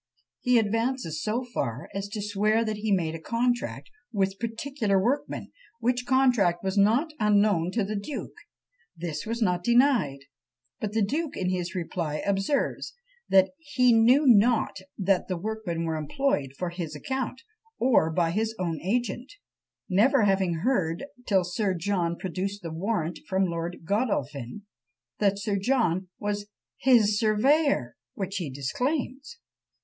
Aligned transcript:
He 0.39 0.57
advances 0.57 1.21
so 1.21 1.45
far, 1.53 1.87
as 1.93 2.07
to 2.07 2.23
swear 2.23 2.65
that 2.65 2.77
he 2.77 2.91
made 2.91 3.13
a 3.13 3.21
contract 3.21 3.91
with 4.11 4.39
particular 4.39 4.99
workmen, 4.99 5.51
which 5.79 6.07
contract 6.07 6.63
was 6.63 6.75
not 6.75 7.13
unknown 7.19 7.69
to 7.73 7.83
the 7.83 7.95
duke. 7.95 8.33
This 8.97 9.27
was 9.27 9.43
not 9.43 9.63
denied; 9.63 10.21
but 10.79 10.93
the 10.93 11.03
duke 11.05 11.37
in 11.37 11.51
his 11.51 11.75
reply 11.75 12.15
observes, 12.25 12.95
that 13.29 13.51
"he 13.59 13.93
knew 13.93 14.25
not 14.25 14.75
that 14.97 15.27
the 15.27 15.37
workmen 15.37 15.83
were 15.85 15.97
employed 15.97 16.53
for 16.57 16.71
his 16.71 16.95
account, 16.95 17.43
or 17.77 18.09
by 18.09 18.31
his 18.31 18.55
own 18.57 18.81
agent:" 18.81 19.31
never 19.87 20.23
having 20.23 20.61
heard 20.65 21.05
till 21.27 21.43
Sir 21.43 21.75
John 21.75 22.17
produced 22.17 22.63
the 22.63 22.73
warrant 22.73 23.19
from 23.29 23.45
Lord 23.45 23.81
Godolphin, 23.85 24.63
that 25.19 25.37
Sir 25.37 25.57
John 25.57 26.07
was 26.17 26.47
"his 26.77 27.19
surveyor!" 27.19 27.97
which 28.15 28.37
he 28.37 28.49
disclaims. 28.49 29.37